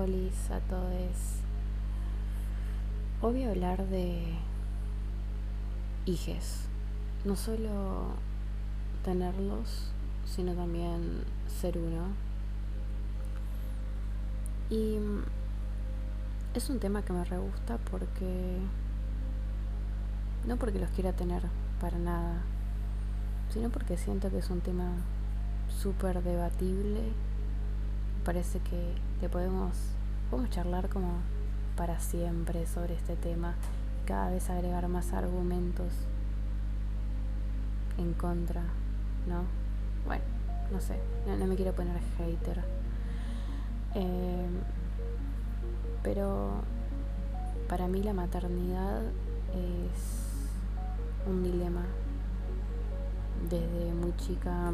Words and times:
A 0.00 0.60
todos. 0.60 1.40
Hoy 3.20 3.44
hablar 3.44 3.86
de 3.88 4.18
hijes. 6.06 6.62
No 7.26 7.36
solo 7.36 8.14
tenerlos, 9.04 9.90
sino 10.24 10.54
también 10.54 11.22
ser 11.60 11.76
uno. 11.76 12.06
Y 14.70 14.96
es 16.54 16.70
un 16.70 16.78
tema 16.78 17.02
que 17.02 17.12
me 17.12 17.22
re 17.26 17.36
gusta 17.36 17.76
porque 17.90 18.56
no 20.46 20.56
porque 20.56 20.78
los 20.78 20.88
quiera 20.92 21.12
tener 21.12 21.42
para 21.78 21.98
nada, 21.98 22.40
sino 23.50 23.68
porque 23.68 23.98
siento 23.98 24.30
que 24.30 24.38
es 24.38 24.48
un 24.48 24.62
tema 24.62 24.92
súper 25.68 26.22
debatible. 26.22 27.12
Parece 28.24 28.58
que, 28.60 28.94
te 29.20 29.28
podemos, 29.28 29.74
podemos 30.30 30.50
charlar 30.50 30.88
como 30.88 31.14
para 31.76 31.98
siempre 32.00 32.66
sobre 32.66 32.94
este 32.94 33.16
tema, 33.16 33.54
cada 34.06 34.30
vez 34.30 34.50
agregar 34.50 34.86
más 34.88 35.12
argumentos 35.12 35.92
en 37.96 38.12
contra, 38.12 38.62
¿no? 39.26 39.44
Bueno, 40.06 40.24
no 40.72 40.80
sé, 40.80 40.98
no, 41.26 41.46
me 41.46 41.56
quiero 41.56 41.72
poner 41.72 41.98
hater. 42.18 42.62
Em, 43.94 44.60
pero 46.02 46.50
para 47.68 47.86
mí 47.88 48.02
la 48.02 48.12
maternidad 48.12 49.02
es 49.54 50.20
un 51.28 51.42
dilema. 51.42 51.84
Desde 53.48 53.92
muy 53.94 54.14
chica, 54.16 54.72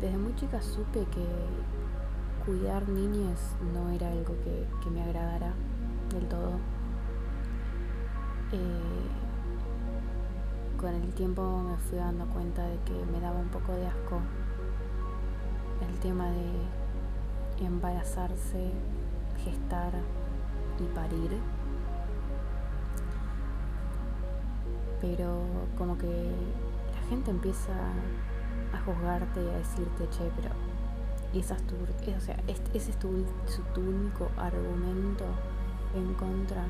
desde 0.00 0.16
muy 0.16 0.34
chica 0.34 0.62
supe 0.62 1.04
que 1.06 1.24
cuidar 2.46 2.88
niños 2.88 3.38
no 3.74 3.90
era 3.90 4.10
algo 4.10 4.34
que, 4.42 4.90
me 4.90 5.02
agradara 5.02 5.52
del 6.12 6.26
todo. 6.26 6.52
Eh, 8.52 9.06
con 10.80 10.94
el 10.94 11.12
tiempo 11.12 11.60
me 11.60 11.76
fui 11.76 11.98
dando 11.98 12.24
cuenta 12.26 12.64
de 12.64 12.78
que 12.86 12.94
me 13.12 13.20
daba 13.20 13.38
un 13.38 13.48
poco 13.48 13.72
de 13.72 13.86
asco 13.86 14.20
el 15.86 15.98
tema 16.00 16.28
de 16.30 17.66
embarazarse, 17.66 18.72
gestar 19.44 19.92
y 20.78 20.84
parir. 20.94 21.38
Pero 25.02 25.42
como 25.76 25.96
que 25.98 26.06
la 26.06 27.08
gente 27.08 27.30
empieza 27.30 27.72
a 28.72 28.80
juzgarte 28.80 29.42
y 29.42 29.48
a 29.48 29.58
decirte, 29.58 30.08
che, 30.10 30.30
pero 30.36 30.50
esa 31.32 31.54
es 31.54 31.62
tu, 31.66 31.74
o 31.76 32.20
sea, 32.20 32.36
ese 32.48 32.90
es 32.90 32.98
tu, 32.98 33.24
tu 33.74 33.80
único 33.80 34.30
argumento 34.36 35.24
en 35.94 36.14
contra. 36.14 36.64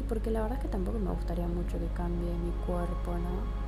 Y 0.00 0.04
porque 0.08 0.30
la 0.30 0.42
verdad 0.42 0.58
es 0.58 0.64
que 0.64 0.70
tampoco 0.70 0.98
me 0.98 1.10
gustaría 1.10 1.46
mucho 1.46 1.78
que 1.78 1.86
cambie 1.94 2.32
mi 2.34 2.50
cuerpo, 2.66 3.12
¿no? 3.12 3.64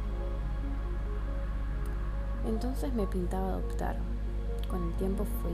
Entonces 2.48 2.92
me 2.94 3.06
pintaba 3.06 3.48
adoptar. 3.48 3.96
Con 4.68 4.82
el 4.82 4.92
tiempo 4.94 5.24
fui 5.42 5.52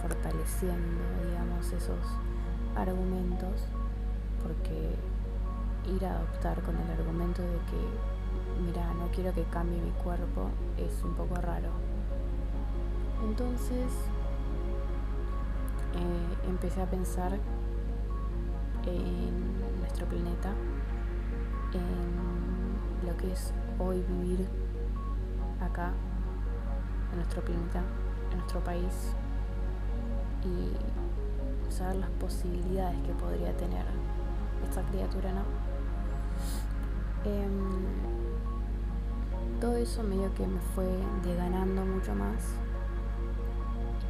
fortaleciendo, 0.00 1.02
digamos, 1.26 1.72
esos 1.72 1.98
argumentos, 2.74 3.66
porque 4.42 4.94
ir 5.94 6.04
a 6.04 6.16
adoptar 6.16 6.62
con 6.62 6.74
el 6.76 6.90
argumento 6.90 7.42
de 7.42 7.58
que, 7.68 8.15
mira, 8.64 8.92
no 8.94 9.08
quiero 9.08 9.32
que 9.32 9.44
cambie 9.44 9.80
mi 9.80 9.90
cuerpo, 9.90 10.50
es 10.76 11.02
un 11.02 11.14
poco 11.14 11.36
raro. 11.36 11.70
Entonces 13.24 13.92
eh, 15.94 16.48
empecé 16.48 16.82
a 16.82 16.86
pensar 16.86 17.38
en 18.86 19.80
nuestro 19.80 20.06
planeta, 20.06 20.50
en 21.72 23.06
lo 23.06 23.16
que 23.16 23.32
es 23.32 23.52
hoy 23.78 24.02
vivir 24.08 24.46
acá 25.60 25.92
en 27.10 27.16
nuestro 27.16 27.42
planeta, 27.42 27.82
en 28.30 28.38
nuestro 28.38 28.60
país 28.60 29.12
y 30.44 31.72
saber 31.72 31.96
las 31.96 32.10
posibilidades 32.10 32.96
que 33.02 33.12
podría 33.12 33.56
tener 33.56 33.84
esta 34.68 34.82
criatura, 34.82 35.32
¿no? 35.32 35.42
Em, 37.24 38.15
todo 39.60 39.76
eso 39.76 40.02
medio 40.02 40.32
que 40.34 40.44
me 40.46 40.58
fue 40.74 40.88
deganando 41.24 41.84
mucho 41.84 42.12
más 42.14 42.54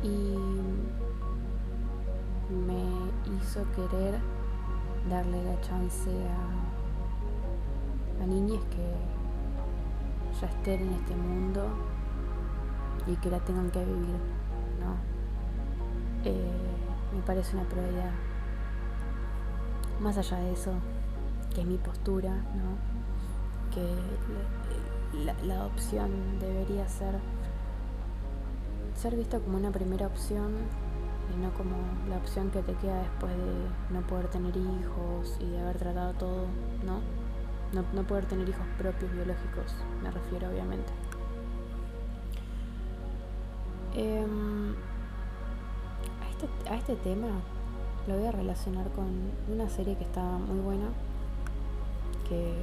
y 0.02 0.36
me 2.52 2.82
hizo 3.36 3.64
querer 3.72 4.18
darle 5.08 5.44
la 5.44 5.60
chance 5.60 6.10
a, 6.10 6.66
a 8.22 8.26
niñas 8.26 8.60
que 8.70 8.94
ya 10.40 10.48
estén 10.48 10.82
en 10.82 10.92
este 10.94 11.14
mundo 11.14 11.68
y 13.06 13.14
que 13.16 13.30
la 13.30 13.38
tengan 13.40 13.70
que 13.70 13.84
vivir, 13.84 14.16
¿no? 14.80 14.96
Eh, 16.24 16.50
me 17.14 17.20
parece 17.22 17.56
una 17.56 17.68
prioridad. 17.68 18.10
Más 20.00 20.16
allá 20.18 20.38
de 20.38 20.52
eso, 20.52 20.72
que 21.54 21.60
es 21.60 21.66
mi 21.66 21.78
postura, 21.78 22.30
¿no? 22.30 22.76
Que 23.72 23.94
la, 25.24 25.34
la 25.44 25.54
adopción 25.54 26.38
debería 26.40 26.88
ser 26.88 27.14
ser 28.96 29.14
vista 29.14 29.38
como 29.40 29.58
una 29.58 29.70
primera 29.70 30.06
opción 30.06 30.52
y 31.34 31.38
no 31.40 31.52
como 31.54 31.76
la 32.08 32.16
opción 32.16 32.50
que 32.50 32.62
te 32.62 32.72
queda 32.74 33.00
después 33.00 33.32
de 33.36 33.94
no 33.94 34.06
poder 34.06 34.28
tener 34.28 34.56
hijos 34.56 35.36
y 35.40 35.50
de 35.50 35.60
haber 35.60 35.76
tratado 35.76 36.12
todo, 36.14 36.46
¿no? 36.84 37.00
No, 37.72 38.02
poder 38.04 38.26
tener 38.26 38.48
hijos 38.48 38.64
propios 38.78 39.12
biológicos, 39.12 39.74
me 40.02 40.10
refiero 40.10 40.48
obviamente. 40.48 40.92
Em, 43.94 44.74
a, 46.22 46.30
este, 46.30 46.70
a 46.70 46.76
este 46.76 46.96
tema 46.96 47.28
lo 48.06 48.16
voy 48.16 48.26
a 48.26 48.32
relacionar 48.32 48.88
con 48.90 49.06
una 49.52 49.68
serie 49.68 49.96
que 49.96 50.04
está 50.04 50.22
muy 50.22 50.60
buena, 50.60 50.86
que, 52.28 52.54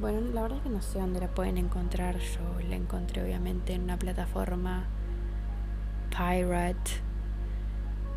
bueno, 0.00 0.20
la 0.32 0.42
verdad 0.42 0.58
es 0.58 0.64
que 0.64 0.70
no 0.70 0.82
sé 0.82 0.98
dónde 0.98 1.20
la 1.20 1.28
pueden 1.28 1.58
encontrar, 1.58 2.18
yo 2.18 2.68
la 2.68 2.76
encontré 2.76 3.22
obviamente 3.22 3.74
en 3.74 3.82
una 3.82 3.98
plataforma 3.98 4.84
Pirate. 6.10 6.90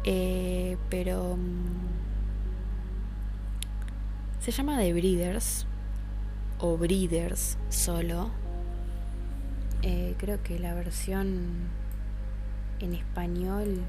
Eh, 0.06 0.78
pero 0.90 1.36
mm, 1.36 1.90
se 4.40 4.52
llama 4.52 4.78
The 4.78 4.94
Breeders 4.94 5.66
o 6.60 6.78
Breeders 6.78 7.58
solo. 7.70 8.32
Eh, 9.82 10.16
creo 10.18 10.42
que 10.44 10.60
la 10.60 10.74
versión 10.74 11.70
en 12.80 12.94
español 12.94 13.82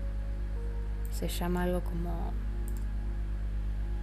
se 1.10 1.28
llama 1.28 1.64
algo 1.64 1.80
como 1.82 2.32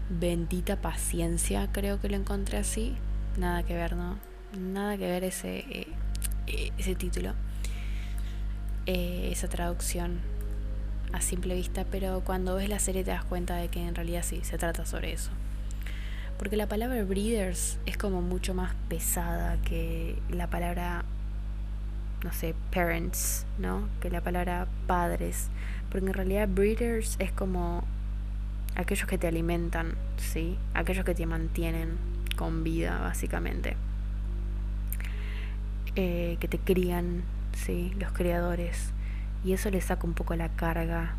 Bendita 0.10 0.78
paciencia, 0.78 1.70
creo 1.74 2.00
que 2.00 2.08
lo 2.08 2.16
encontré 2.16 2.60
así. 2.60 2.96
Nada 3.38 3.64
que 3.64 3.76
ver, 3.76 3.96
¿no? 3.96 4.18
Nada 4.58 4.98
que 4.98 5.06
ver 5.06 5.24
ese, 5.24 5.60
eh, 5.70 5.88
ese 6.78 6.96
título. 6.96 7.34
Eh, 8.88 9.30
esa 9.32 9.48
traducción 9.48 10.20
a 11.14 11.22
simple 11.22 11.56
vista, 11.56 11.86
pero 11.90 12.22
cuando 12.26 12.56
ves 12.56 12.70
la 12.70 12.80
serie 12.80 13.04
te 13.04 13.12
das 13.12 13.24
cuenta 13.24 13.56
de 13.56 13.68
que 13.68 13.86
en 13.86 13.96
realidad 13.96 14.24
sí, 14.24 14.42
se 14.44 14.58
trata 14.58 14.86
sobre 14.86 15.14
eso. 15.14 15.30
Porque 16.38 16.56
la 16.56 16.68
palabra 16.68 17.04
breeders 17.04 17.80
es 17.86 17.98
como 17.98 18.22
mucho 18.22 18.54
más 18.54 18.74
pesada 18.90 19.58
que 19.64 20.18
la 20.30 20.48
palabra, 20.48 21.06
no 22.24 22.32
sé, 22.32 22.56
parents, 22.74 23.46
¿no? 23.58 23.88
Que 24.02 24.10
la 24.10 24.22
palabra 24.22 24.68
padres. 24.88 25.50
Porque 25.90 26.08
en 26.08 26.14
realidad 26.14 26.48
breeders 26.48 27.16
es 27.20 27.32
como 27.32 27.84
aquellos 28.76 29.08
que 29.08 29.18
te 29.18 29.28
alimentan, 29.28 29.96
¿sí? 30.18 30.58
Aquellos 30.74 31.06
que 31.06 31.16
te 31.16 31.26
mantienen 31.26 32.17
con 32.38 32.64
vida, 32.64 33.00
básicamente. 33.00 33.76
Eh, 35.96 36.38
que 36.40 36.48
te 36.48 36.60
crían, 36.60 37.24
¿sí? 37.54 37.92
los 38.00 38.14
creadores. 38.14 38.94
Y 39.44 39.52
eso 39.52 39.70
le 39.70 39.82
saca 39.82 40.08
un 40.08 40.14
poco 40.14 40.36
la 40.36 40.50
carga 40.50 41.16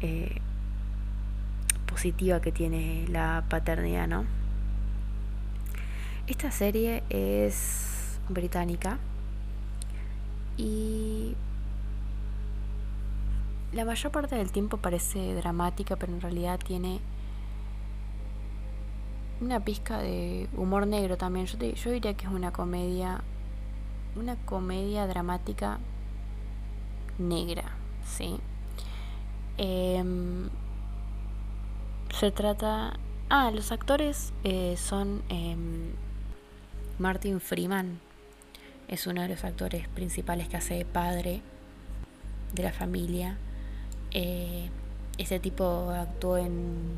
eh, 0.00 0.40
positiva 1.86 2.40
que 2.40 2.50
tiene 2.50 3.06
la 3.08 3.44
paternidad, 3.48 4.08
¿no? 4.08 4.24
Esta 6.26 6.50
serie 6.50 7.02
es 7.10 8.18
británica 8.28 8.98
y 10.56 11.34
la 13.72 13.84
mayor 13.84 14.12
parte 14.12 14.36
del 14.36 14.50
tiempo 14.50 14.78
parece 14.78 15.34
dramática, 15.34 15.96
pero 15.96 16.12
en 16.12 16.20
realidad 16.20 16.58
tiene 16.58 17.00
una 19.40 19.64
pizca 19.64 19.98
de 19.98 20.48
humor 20.56 20.86
negro 20.86 21.16
también. 21.16 21.46
Yo, 21.46 21.58
yo 21.58 21.90
diría 21.90 22.14
que 22.14 22.26
es 22.26 22.32
una 22.32 22.52
comedia 22.52 23.22
una 24.16 24.36
comedia 24.36 25.06
dramática 25.06 25.78
negra, 27.18 27.64
¿sí? 28.04 28.38
Em, 29.56 30.48
se 32.18 32.30
trata... 32.30 32.98
Ah, 33.28 33.52
los 33.52 33.70
actores 33.70 34.32
eh, 34.42 34.76
son 34.76 35.22
em, 35.28 35.92
Martin 36.98 37.40
Freeman, 37.40 38.00
es 38.88 39.06
uno 39.06 39.22
de 39.22 39.28
los 39.28 39.44
actores 39.44 39.86
principales 39.86 40.48
que 40.48 40.56
hace 40.56 40.84
padre 40.84 41.40
de 42.52 42.62
la 42.64 42.72
familia. 42.72 43.38
Eh, 44.10 44.68
ese 45.16 45.38
tipo 45.38 45.90
actuó 45.90 46.38
en, 46.38 46.96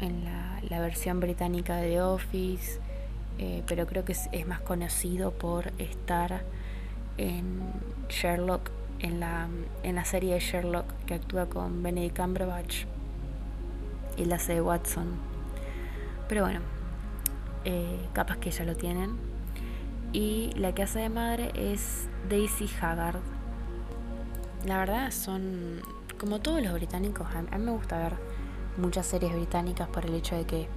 en 0.00 0.24
la, 0.24 0.80
versión 0.80 1.20
británica 1.20 1.76
de 1.76 1.90
The 1.90 2.02
Office, 2.02 2.80
eh, 3.38 3.62
pero 3.66 3.86
creo 3.86 4.04
que 4.04 4.12
es, 4.12 4.46
más 4.46 4.60
conocido 4.60 5.32
por 5.32 5.72
estar 5.78 6.42
en 7.16 7.72
Sherlock, 8.08 8.70
en 9.00 9.20
la, 9.20 9.48
en 9.82 9.94
la 9.94 10.04
serie 10.04 10.34
de 10.34 10.40
Sherlock 10.40 10.86
que 11.06 11.14
actúa 11.14 11.46
con 11.46 11.82
Benedict 11.82 12.16
Cumberbatch 12.16 12.84
y 14.16 14.24
la 14.24 14.36
hace 14.36 14.54
de 14.54 14.62
Watson. 14.62 15.14
Pero 16.28 16.42
bueno, 16.42 16.60
eh, 17.64 18.08
capaz 18.12 18.38
que 18.38 18.50
ya 18.50 18.64
lo 18.64 18.76
tienen. 18.76 19.16
Y 20.12 20.52
la 20.56 20.74
que 20.74 20.82
hace 20.82 21.00
de 21.00 21.08
madre 21.08 21.52
es 21.54 22.08
Daisy 22.28 22.68
Haggard. 22.80 23.20
La 24.66 24.78
verdad 24.78 25.10
son 25.10 25.80
como 26.18 26.40
todos 26.40 26.62
los 26.62 26.72
británicos. 26.72 27.26
A 27.34 27.42
mí 27.42 27.64
me 27.64 27.72
gusta 27.72 27.98
ver 27.98 28.27
muchas 28.78 29.06
series 29.06 29.32
británicas 29.34 29.88
por 29.88 30.06
el 30.06 30.14
hecho 30.14 30.36
de 30.36 30.46
que 30.46 30.68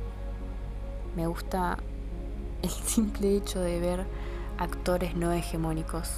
me 1.15 1.27
gusta 1.27 1.77
el 2.61 2.69
simple 2.69 3.37
hecho 3.37 3.59
de 3.59 3.79
ver 3.79 4.05
actores 4.57 5.15
no 5.15 5.31
hegemónicos. 5.31 6.11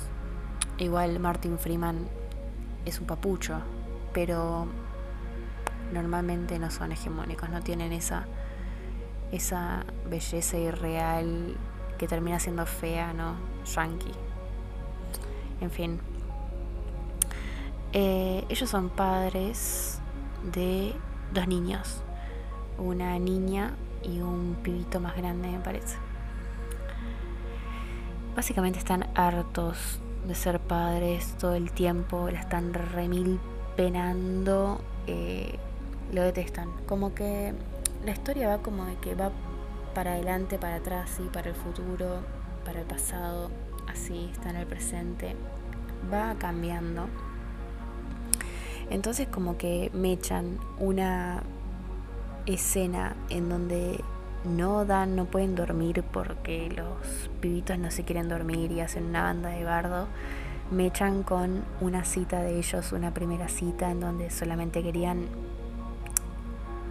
Igual 0.78 1.20
Martin 1.20 1.60
Freeman 1.60 2.08
es 2.86 3.00
un 3.00 3.06
papucho, 3.06 3.60
pero 4.14 4.68
normalmente 5.94 6.58
no 6.58 6.72
son 6.72 6.92
hegemónicos, 6.92 7.50
no 7.50 7.62
tienen 7.62 7.94
esa 7.94 8.26
esa 9.32 9.84
belleza 10.08 10.58
irreal 10.58 11.58
que 11.98 12.08
termina 12.08 12.40
siendo 12.40 12.66
fea, 12.68 13.14
¿no? 13.14 13.36
Yankee. 13.66 14.12
En 15.60 15.72
fin. 15.72 16.00
Eh, 17.94 18.46
ellos 18.50 18.70
son 18.70 18.90
padres 18.90 20.00
de 20.54 20.94
dos 21.34 21.48
niños. 21.48 22.02
Una 22.78 23.18
niña 23.20 23.76
y 24.04 24.20
un 24.20 24.58
pibito 24.64 25.00
más 25.00 25.16
grande, 25.16 25.50
me 25.50 25.60
parece. 25.60 25.98
Básicamente 28.36 28.80
están 28.80 29.08
hartos 29.16 30.00
de 30.28 30.36
ser 30.36 30.60
padres 30.60 31.36
todo 31.38 31.56
el 31.56 31.72
tiempo, 31.72 32.30
la 32.32 32.40
están 32.40 32.74
remil 32.74 33.40
penando, 33.76 34.82
eh, 35.08 35.60
lo 36.12 36.24
detestan. 36.24 36.70
Como 36.88 37.14
que 37.14 37.54
la 38.06 38.12
historia 38.12 38.50
va 38.50 38.58
como 38.60 38.86
de 38.86 38.96
que 38.96 39.16
va 39.16 39.32
para 39.94 40.14
adelante, 40.14 40.58
para 40.58 40.76
atrás, 40.76 41.20
y 41.24 41.30
para 41.30 41.50
el 41.50 41.56
futuro, 41.56 42.22
para 42.66 42.82
el 42.82 42.86
pasado, 42.86 43.52
así 43.88 44.30
está 44.34 44.50
en 44.50 44.58
el 44.58 44.68
presente, 44.68 45.36
va 46.12 46.36
cambiando. 46.36 47.08
Entonces 48.90 49.28
como 49.28 49.58
que 49.58 49.90
me 49.94 50.14
echan 50.14 50.60
una 50.80 51.44
escena 52.46 53.16
en 53.30 53.50
donde 53.50 54.04
no 54.46 54.86
dan, 54.86 55.16
no 55.16 55.26
pueden 55.26 55.56
dormir 55.56 56.04
porque 56.12 56.70
los 56.76 57.30
pibitos 57.40 57.78
no 57.78 57.92
se 57.92 58.04
quieren 58.04 58.28
dormir 58.28 58.72
y 58.72 58.82
hacen 58.82 59.06
una 59.06 59.24
banda 59.24 59.50
de 59.50 59.64
bardo. 59.64 60.08
Me 60.72 60.88
echan 60.88 61.24
con 61.24 61.64
una 61.82 62.04
cita 62.04 62.42
de 62.42 62.58
ellos, 62.58 62.92
una 62.92 63.14
primera 63.14 63.48
cita 63.48 63.92
en 63.92 64.00
donde 64.00 64.30
solamente 64.30 64.82
querían 64.82 65.28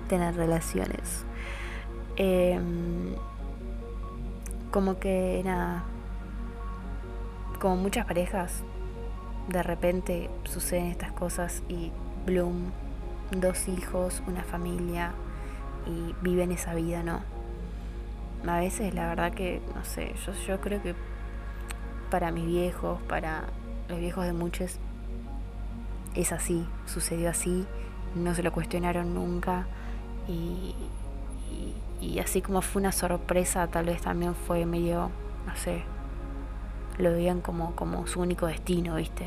tener 0.09 0.35
relaciones. 0.35 1.25
Em, 2.17 3.15
como 4.71 4.99
que 4.99 5.43
nada, 5.45 5.85
como 7.61 7.77
muchas 7.77 8.07
parejas, 8.07 8.63
de 9.49 9.63
repente 9.63 10.31
suceden 10.45 10.87
estas 10.87 11.13
cosas 11.13 11.63
y 11.69 11.91
Bloom, 12.27 12.71
dos 13.33 13.69
hijos, 13.69 14.23
una 14.27 14.45
familia 14.45 15.13
y 15.87 16.15
viven 16.23 16.53
esa 16.53 16.75
vida, 16.75 17.03
¿no? 17.03 17.23
A 18.47 18.59
veces 18.59 18.95
la 18.95 19.09
verdad 19.09 19.33
que, 19.33 19.61
no 19.75 19.85
sé, 19.85 20.15
yo, 20.27 20.33
yo 20.47 20.61
creo 20.61 20.83
que 20.83 20.95
para 22.11 22.31
mis 22.31 22.47
viejos, 22.47 23.01
para 23.03 23.45
los 23.89 23.99
viejos 23.99 24.25
de 24.25 24.33
muchos, 24.33 24.79
es 26.15 26.33
así, 26.33 26.67
sucedió 26.87 27.31
así, 27.31 27.67
no 28.15 28.35
se 28.35 28.43
lo 28.43 28.53
cuestionaron 28.53 29.15
nunca 29.15 29.67
y, 30.29 30.75
y, 32.01 32.19
así 32.19 32.43
como 32.43 32.61
fue 32.63 32.81
una 32.81 32.93
sorpresa, 32.93 33.67
tal 33.69 33.87
vez 33.87 34.03
también 34.03 34.35
fue 34.35 34.67
medio, 34.67 35.11
no 35.47 35.57
sé, 35.57 35.85
lo 37.03 37.13
veían 37.13 37.41
como, 37.41 37.75
como 37.75 38.07
su 38.07 38.21
único 38.21 38.47
destino, 38.47 38.97
¿viste? 38.97 39.27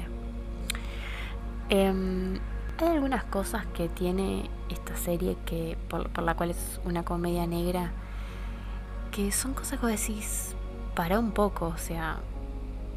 Em, 1.70 2.40
hay 2.78 2.88
algunas 2.88 3.24
cosas 3.26 3.66
que 3.68 3.90
tiene 3.90 4.50
esta 4.70 4.96
serie 4.96 5.38
que 5.46 5.78
por, 5.90 6.10
por, 6.10 6.24
la 6.24 6.36
cual 6.36 6.52
es 6.52 6.80
una 6.86 7.04
comedia 7.04 7.48
negra 7.48 7.92
que 9.12 9.32
son 9.32 9.54
cosas 9.54 9.80
que 9.80 9.88
decís 9.88 10.56
para 10.96 11.20
un 11.20 11.32
poco, 11.32 11.68
o 11.68 11.78
sea, 11.78 12.18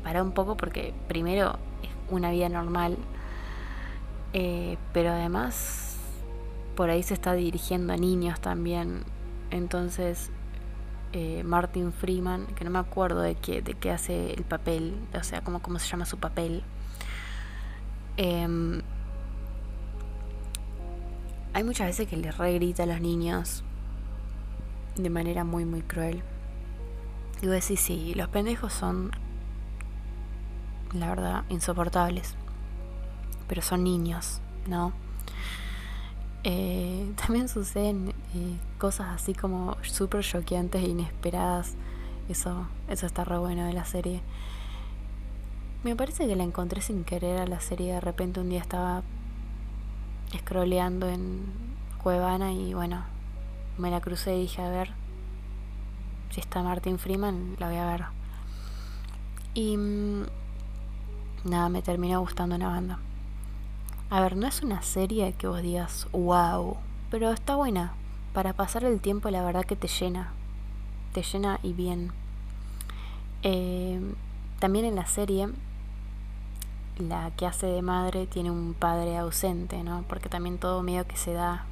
para 0.02 0.22
un 0.22 0.32
poco 0.32 0.56
porque 0.56 0.94
primero 1.08 1.58
es 1.82 1.90
una 2.10 2.30
vida 2.30 2.48
normal, 2.48 2.96
eh, 4.32 4.78
pero 4.92 5.10
además 5.10 5.96
por 6.76 6.90
ahí 6.90 7.02
se 7.02 7.14
está 7.14 7.34
dirigiendo 7.34 7.92
a 7.92 7.96
niños 7.96 8.40
también. 8.40 9.02
Entonces, 9.50 10.30
eh, 11.12 11.43
Martin 11.44 11.93
Freeman, 11.93 12.46
que 12.46 12.64
no 12.64 12.70
me 12.70 12.78
acuerdo 12.78 13.20
de 13.20 13.34
qué, 13.34 13.62
de 13.62 13.75
qué 13.75 13.90
hace 13.90 14.32
el 14.34 14.44
papel, 14.44 14.94
o 15.14 15.22
sea, 15.22 15.43
cómo, 15.43 15.60
cómo 15.62 15.78
se 15.78 15.88
llama 15.88 16.05
su 16.05 16.19
papel. 16.19 16.62
Em, 18.16 18.82
hay 21.55 21.64
muchas 21.64 21.87
veces 21.87 22.08
que 22.08 22.16
le 22.16 22.31
regrita 22.31 22.82
a 22.82 22.87
los 22.87 23.00
niños 23.00 23.64
de 24.96 25.10
manera 25.10 25.44
muy, 25.44 25.64
muy 25.64 25.82
cruel. 25.82 26.22
Y 27.40 27.46
voy 27.46 27.52
a 27.52 27.54
decir, 27.54 27.78
sí, 27.78 28.14
los 28.14 28.28
pendejos 28.28 28.72
son, 28.72 29.12
la 30.93 31.08
verdad, 31.08 31.44
insoportables. 31.49 32.34
Pero 33.46 33.62
son 33.62 33.84
niños, 33.84 34.42
¿no? 34.66 34.92
Eh, 36.45 37.12
también 37.26 37.49
suceden 37.49 38.14
eh, 38.35 38.57
cosas 38.78 39.09
así 39.09 39.35
como 39.35 39.76
súper 39.83 40.25
choqueantes 40.25 40.83
e 40.83 40.88
inesperadas. 40.88 41.75
Eso, 42.28 42.66
eso 42.88 43.07
está 43.07 43.25
re 43.25 43.38
bueno 43.38 43.64
de 43.64 43.73
la 43.73 43.85
serie. 43.85 44.21
Me 45.85 45.95
parece 45.97 46.26
que 46.26 46.37
la 46.37 46.45
encontré 46.45 46.83
sin 46.83 47.04
querer 47.04 47.40
a 47.40 47.47
la 47.47 47.61
serie. 47.61 47.95
De 47.95 48.00
repente 48.00 48.40
un 48.40 48.50
día 48.50 48.61
estaba 48.61 49.02
scrolleando 50.37 51.09
en 51.09 51.45
Cuevana 52.02 52.52
y 52.52 52.75
bueno, 52.75 53.04
me 53.78 53.90
la 53.90 54.00
crucé 54.00 54.37
y 54.37 54.42
dije, 54.42 54.61
a 54.61 54.68
ver, 54.68 54.90
si 56.30 56.40
está 56.40 56.62
Martin 56.62 56.99
Freeman, 56.99 57.57
la 57.59 57.68
voy 57.68 57.76
a 57.76 57.87
ver. 57.87 58.04
Y 59.54 59.76
mm, 59.76 60.26
nada, 61.45 61.68
me 61.68 61.83
terminó 61.83 62.21
gustando 62.21 62.57
una 62.57 62.68
banda. 62.68 62.99
A 64.11 64.23
ver, 64.23 64.37
no 64.37 64.47
es 64.47 64.62
una 64.62 64.81
serie 64.81 65.35
que 65.35 65.47
vos 65.47 65.61
digas, 65.61 66.09
wow, 66.12 66.79
pero 67.11 67.31
está 67.31 67.57
buena. 67.57 67.93
Para 68.33 68.55
pasar 68.55 68.85
el 68.85 69.00
tiempo, 69.00 69.29
la 69.29 69.45
verdad 69.45 69.67
que 69.67 69.77
te 69.77 69.87
llena. 69.87 70.33
Te 71.12 71.23
llena 71.23 71.61
y 71.62 71.75
bien. 71.75 72.12
Eh, 73.43 74.00
también 74.61 74.87
en 74.87 74.97
la 74.97 75.05
serie, 75.05 75.49
la 76.99 77.33
que 77.37 77.45
hace 77.45 77.67
de 77.67 77.83
madre 77.83 78.27
tiene 78.27 78.50
un 78.50 78.73
padre 78.73 79.19
ausente, 79.19 79.83
¿no? 79.83 80.05
Porque 80.09 80.31
también 80.31 80.57
todo 80.57 80.83
medio 80.83 81.07
que 81.07 81.17
se 81.17 81.35
da 81.35 81.67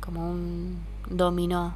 como 0.00 0.30
un 0.30 0.80
dominó. 1.08 1.74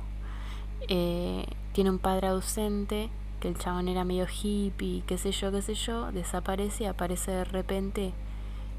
Eh, 0.88 1.46
tiene 1.72 1.88
un 1.88 1.98
padre 1.98 2.28
ausente, 2.28 3.08
que 3.40 3.48
el 3.48 3.56
chabón 3.56 3.88
era 3.88 4.04
medio 4.04 4.26
hippie, 4.26 5.02
qué 5.06 5.16
sé 5.16 5.32
yo, 5.32 5.50
qué 5.50 5.62
sé 5.62 5.74
yo, 5.74 6.12
desaparece 6.12 6.84
y 6.84 6.86
aparece 6.88 7.30
de 7.30 7.44
repente 7.44 8.12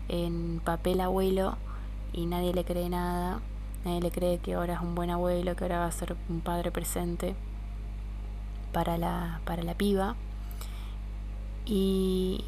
en 0.10 0.62
papel 0.64 1.02
abuelo 1.02 1.58
y 2.14 2.26
nadie 2.26 2.54
le 2.54 2.64
cree 2.64 2.90
nada, 2.90 3.40
nadie 3.86 4.02
le 4.02 4.12
cree 4.12 4.38
que 4.40 4.56
ahora 4.56 4.76
es 4.76 4.82
un 4.82 4.96
buen 4.96 5.10
abuelo, 5.10 5.56
que 5.56 5.64
ahora 5.64 5.80
va 5.80 5.86
a 5.86 5.92
ser 5.92 6.16
un 6.30 6.42
padre 6.42 6.72
presente 6.72 7.36
para 8.74 8.98
la, 8.98 9.42
para 9.46 9.64
la 9.64 9.74
piba. 9.74 10.16
Y, 11.66 12.44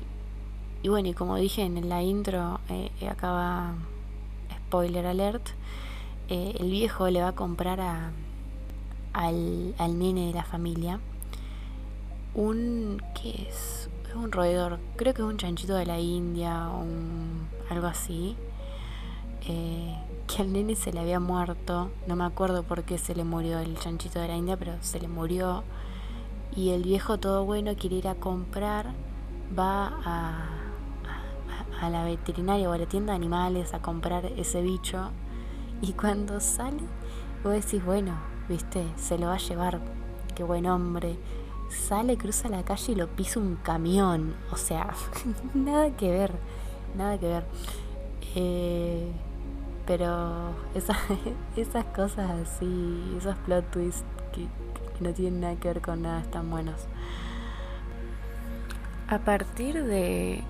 y 0.81 0.89
bueno, 0.89 1.09
y 1.09 1.13
como 1.13 1.35
dije 1.37 1.63
en 1.63 1.87
la 1.87 2.01
intro, 2.01 2.59
eh, 2.69 2.89
acaba, 3.09 3.75
spoiler 4.67 5.05
alert, 5.05 5.49
eh, 6.29 6.55
el 6.59 6.71
viejo 6.71 7.09
le 7.09 7.21
va 7.21 7.29
a 7.29 7.35
comprar 7.35 7.79
a, 7.79 8.11
al, 9.13 9.75
al 9.77 9.99
nene 9.99 10.27
de 10.27 10.33
la 10.33 10.43
familia 10.43 10.99
un, 12.35 13.01
¿qué 13.13 13.47
es? 13.49 13.89
Es 14.13 14.23
un 14.23 14.31
roedor, 14.31 14.79
creo 14.95 15.13
que 15.13 15.21
es 15.23 15.27
un 15.27 15.37
chanchito 15.37 15.73
de 15.75 15.85
la 15.85 15.99
India 15.99 16.69
o 16.69 16.85
algo 17.69 17.87
así. 17.87 18.35
Eh, 19.45 19.97
que 20.27 20.41
al 20.41 20.53
nene 20.53 20.75
se 20.75 20.93
le 20.93 20.99
había 20.99 21.19
muerto, 21.19 21.89
no 22.07 22.15
me 22.15 22.23
acuerdo 22.23 22.63
por 22.63 22.83
qué 22.83 22.97
se 22.97 23.13
le 23.13 23.23
murió 23.23 23.59
el 23.59 23.77
chanchito 23.77 24.19
de 24.19 24.27
la 24.29 24.37
India, 24.37 24.55
pero 24.55 24.73
se 24.81 24.99
le 24.99 25.07
murió. 25.07 25.63
Y 26.55 26.69
el 26.69 26.83
viejo 26.83 27.17
todo 27.17 27.43
bueno 27.43 27.75
quiere 27.75 27.97
ir 27.97 28.07
a 28.07 28.15
comprar, 28.15 28.91
va 29.57 29.87
a, 30.05 30.49
a, 31.81 31.89
la 31.89 32.05
veterinaria 32.05 32.69
o 32.69 32.73
a 32.73 32.77
la 32.77 32.85
tienda 32.85 33.13
de 33.13 33.17
animales 33.17 33.73
a 33.73 33.81
comprar 33.81 34.25
ese 34.37 34.61
bicho. 34.61 35.09
Y 35.81 35.93
cuando 35.93 36.39
sale, 36.39 36.83
vos 37.43 37.53
decís, 37.53 37.83
bueno, 37.83 38.13
viste, 38.47 38.85
se 38.95 39.17
lo 39.17 39.27
va 39.27 39.35
a 39.35 39.39
llevar, 39.39 39.81
qué 40.35 40.43
buen 40.43 40.67
hombre. 40.67 41.17
Sale, 41.73 42.17
cruza 42.17 42.49
la 42.49 42.63
calle 42.63 42.93
y 42.93 42.95
lo 42.95 43.07
pisa 43.07 43.39
un 43.39 43.55
camión. 43.55 44.35
O 44.51 44.57
sea, 44.57 44.93
nada 45.53 45.89
que 45.95 46.11
ver, 46.11 46.31
nada 46.95 47.17
que 47.17 47.27
ver. 47.27 47.43
Eh, 48.35 49.11
pero 49.85 50.51
esas, 50.75 51.85
cosas 51.95 52.31
así, 52.31 53.15
esos 53.17 53.35
plot 53.39 53.69
twists 53.71 54.03
que, 54.31 54.47
no 55.03 55.13
tienen 55.13 55.41
nada 55.41 55.55
que 55.55 55.67
ver 55.67 55.81
con 55.81 56.03
nada 56.03 56.21
están 56.21 56.49
buenos. 56.49 56.81
A 59.09 59.19
partir 59.19 59.83
de 59.83 60.43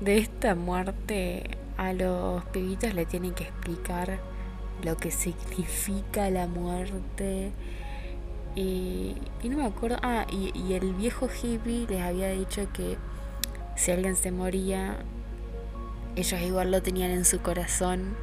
esta 0.00 0.54
muerte, 0.54 1.58
a 1.76 1.94
los 1.94 2.44
pibitos 2.46 2.94
le 2.94 3.06
tienen 3.06 3.32
que 3.32 3.44
explicar 3.44 4.18
lo 4.82 4.96
que 4.96 5.10
significa 5.10 6.28
la 6.30 6.46
muerte. 6.46 7.52
Y, 8.54 9.16
y 9.42 9.48
no 9.48 9.58
me 9.58 9.66
acuerdo. 9.66 9.98
Ah, 10.02 10.26
y, 10.30 10.52
y 10.58 10.74
el 10.74 10.94
viejo 10.94 11.28
hippie 11.28 11.86
les 11.88 12.02
había 12.02 12.30
dicho 12.30 12.68
que 12.72 12.96
si 13.76 13.90
alguien 13.92 14.16
se 14.16 14.30
moría, 14.32 14.98
ellos 16.16 16.40
igual 16.40 16.70
lo 16.70 16.82
tenían 16.82 17.10
en 17.10 17.24
su 17.24 17.40
corazón 17.40 18.16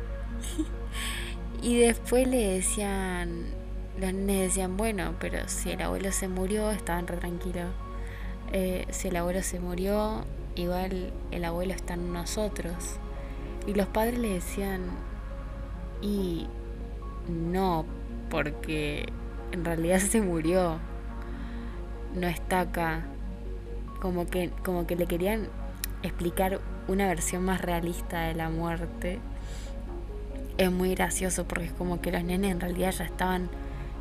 y 1.61 1.77
después 1.77 2.27
le 2.27 2.53
decían, 2.53 3.45
los 3.99 4.13
nenes 4.13 4.49
decían, 4.49 4.77
bueno, 4.77 5.15
pero 5.19 5.47
si 5.47 5.71
el 5.71 5.81
abuelo 5.81 6.11
se 6.11 6.27
murió, 6.27 6.71
estaban 6.71 7.07
re 7.07 7.17
tranquilos. 7.17 7.71
Eh, 8.53 8.85
si 8.89 9.07
el 9.07 9.15
abuelo 9.15 9.41
se 9.41 9.59
murió, 9.59 10.25
igual 10.55 11.11
el 11.31 11.45
abuelo 11.45 11.73
está 11.73 11.95
en 11.95 12.13
nosotros. 12.13 12.97
Y 13.65 13.73
los 13.73 13.87
padres 13.87 14.19
le 14.19 14.29
decían, 14.29 14.81
y 16.01 16.47
no, 17.27 17.85
porque 18.29 19.07
en 19.51 19.65
realidad 19.65 19.99
se 20.11 20.21
murió, 20.21 20.79
no 22.15 22.27
está 22.27 22.61
acá. 22.61 23.05
Como 24.01 24.27
que, 24.27 24.51
como 24.63 24.85
que 24.85 24.95
le 24.95 25.07
querían 25.07 25.47
explicar 26.03 26.61
una 26.87 27.07
versión 27.07 27.43
más 27.43 27.61
realista 27.61 28.21
de 28.21 28.35
la 28.35 28.49
muerte 28.49 29.19
es 30.57 30.71
muy 30.71 30.95
gracioso 30.95 31.45
porque 31.47 31.65
es 31.65 31.73
como 31.73 32.01
que 32.01 32.11
los 32.11 32.23
nenes 32.23 32.51
en 32.51 32.59
realidad 32.59 32.91
ya 32.91 33.05
estaban, 33.05 33.49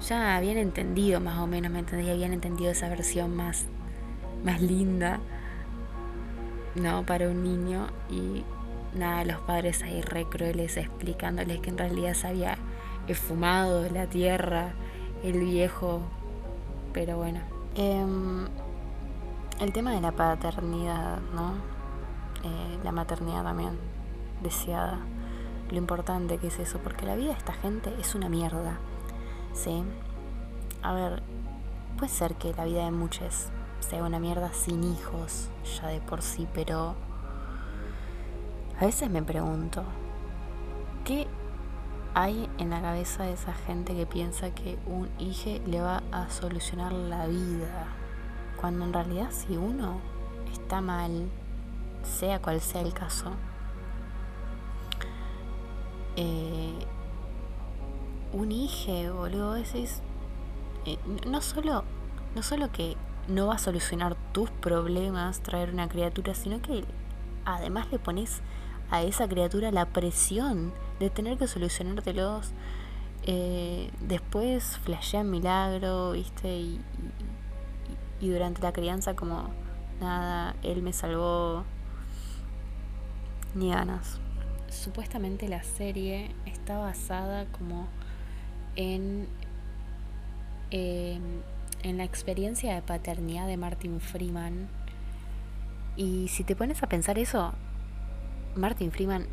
ya 0.07 0.37
habían 0.37 0.57
entendido 0.57 1.21
más 1.21 1.39
o 1.39 1.47
menos, 1.47 1.71
¿me 1.71 1.81
entendía? 1.81 2.13
Habían 2.13 2.33
entendido 2.33 2.71
esa 2.71 2.89
versión 2.89 3.35
más, 3.37 3.67
más 4.45 4.61
linda, 4.63 5.21
¿no? 6.75 7.05
Para 7.05 7.29
un 7.29 7.43
niño 7.43 7.89
y 8.11 8.43
nada, 8.97 9.25
los 9.25 9.39
padres 9.41 9.83
ahí 9.83 10.01
re 10.01 10.25
crueles 10.25 10.77
explicándoles 10.77 11.61
que 11.61 11.71
en 11.71 11.79
realidad 11.79 12.15
se 12.15 12.29
había 12.29 12.57
esfumado 13.07 13.89
la 13.91 14.07
tierra, 14.07 14.73
el 15.23 15.41
viejo, 15.41 16.01
pero 16.93 17.17
bueno. 17.17 17.41
Em, 17.75 18.47
el 19.61 19.73
tema 19.73 19.93
de 19.93 20.01
la 20.01 20.13
paternidad, 20.13 21.21
¿no? 21.35 21.53
Eh, 22.45 22.79
la 22.85 22.93
maternidad 22.93 23.43
también 23.43 23.79
deseada 24.43 25.01
lo 25.71 25.77
importante 25.79 26.39
que 26.39 26.49
es 26.49 26.59
eso, 26.59 26.79
porque 26.79 27.07
la 27.07 27.17
vida 27.17 27.33
de 27.33 27.39
esta 27.39 27.53
gente 27.53 27.93
es 27.99 28.15
una 28.15 28.29
mierda. 28.29 28.79
¿Sí? 29.53 29.83
A 30.83 30.93
ver, 30.93 31.23
puede 31.97 32.11
ser 32.11 32.35
que 32.35 32.55
la 32.55 32.65
vida 32.65 32.85
de 32.85 32.91
muchos 32.91 33.49
sea 33.81 34.03
una 34.03 34.19
mierda 34.19 34.53
sin 34.53 34.85
hijos, 34.85 35.49
ya 35.81 35.89
de 35.89 36.01
por 36.01 36.23
sí, 36.23 36.47
pero 36.55 36.95
a 38.79 38.85
veces 38.85 39.11
me 39.11 39.23
pregunto, 39.23 39.83
¿qué 41.05 41.27
hay 42.19 42.49
en 42.57 42.71
la 42.71 42.81
cabeza 42.81 43.25
de 43.25 43.35
esa 43.35 43.53
gente 43.53 43.95
que 43.95 44.07
piensa 44.07 44.51
que 44.51 44.79
un 44.87 45.11
hijo 45.19 45.61
le 45.67 45.83
va 45.83 46.03
a 46.13 46.31
solucionar 46.31 46.91
la 46.91 47.27
vida? 47.27 47.89
Cuando 48.59 48.87
en 48.87 48.95
realidad 48.95 49.29
si 49.33 49.59
uno 49.59 50.01
está 50.51 50.81
mal, 50.81 51.29
sea 52.03 52.41
cual 52.41 52.63
sea 52.63 52.81
el 52.81 52.95
caso, 52.95 53.33
eh, 56.17 56.73
un 58.33 58.51
hijo, 58.51 59.13
boludo, 59.13 59.53
decís, 59.53 60.01
eh, 60.87 60.97
no 61.27 61.43
solo, 61.43 61.85
no 62.35 62.43
solo 62.43 62.73
que 62.73 62.97
no 63.29 63.49
va 63.49 63.57
a 63.57 63.59
solucionar 63.59 64.17
tus 64.33 64.51
problemas 64.51 65.41
traer 65.41 65.71
una 65.71 65.87
criatura, 65.87 66.35
sino 66.35 66.63
que 66.63 66.83
además 67.45 67.89
le 67.93 67.99
pones 67.99 68.41
a 68.91 69.03
esa 69.03 69.29
criatura 69.29 69.71
la 69.71 69.85
presión 69.85 70.73
de 71.01 71.11
tener 71.11 71.39
que 71.39 71.47
solucionártelos. 71.47 72.53
Eh, 73.25 73.91
después 74.01 74.79
flashea 74.85 75.25
milagro, 75.25 76.13
viste, 76.13 76.49
y, 76.49 76.81
y, 78.21 78.29
durante 78.29 78.63
la 78.63 78.73
crianza 78.73 79.15
como 79.15 79.51
nada, 80.01 80.55
él 80.63 80.83
me 80.83 80.93
salvó 80.93 81.65
ni 83.55 83.71
ganas 83.71 84.21
supuestamente 84.77 85.49
la 85.49 85.63
serie 85.63 86.31
está 86.45 86.79
basada 86.79 87.47
como 87.47 87.89
en, 88.77 89.27
em, 90.71 91.23
en 91.83 91.97
la 91.97 92.05
experiencia 92.05 92.75
de 92.75 92.83
paternidad 92.83 93.47
de 93.47 93.57
Martin 93.57 94.01
Freeman. 94.01 94.69
Y 95.97 96.29
si 96.29 96.45
te 96.45 96.55
pones 96.55 96.83
a 96.83 96.89
pensar 96.89 97.19
eso, 97.19 97.55
Martin 98.55 98.93
Freeman 98.93 99.27